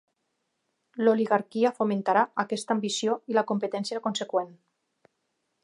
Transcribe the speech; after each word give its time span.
L'oligarquia 1.03 1.71
fomentarà 1.75 2.23
aquesta 2.45 2.75
ambició 2.77 3.19
i 3.33 3.37
la 3.39 3.45
competència 3.53 4.03
conseqüent. 4.07 4.51